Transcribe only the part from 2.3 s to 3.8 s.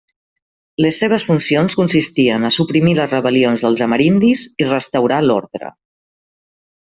a suprimir les rebel·lions